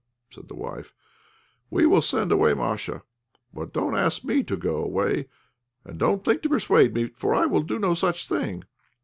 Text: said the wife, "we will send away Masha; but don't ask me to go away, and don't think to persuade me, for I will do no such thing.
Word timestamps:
said 0.31 0.47
the 0.47 0.55
wife, 0.55 0.95
"we 1.69 1.85
will 1.85 2.01
send 2.01 2.31
away 2.31 2.55
Masha; 2.55 3.03
but 3.53 3.71
don't 3.71 3.95
ask 3.95 4.23
me 4.23 4.41
to 4.41 4.57
go 4.57 4.77
away, 4.77 5.27
and 5.85 5.99
don't 5.99 6.25
think 6.25 6.41
to 6.41 6.49
persuade 6.49 6.95
me, 6.95 7.05
for 7.09 7.35
I 7.35 7.45
will 7.45 7.61
do 7.61 7.77
no 7.77 7.93
such 7.93 8.27
thing. 8.27 8.63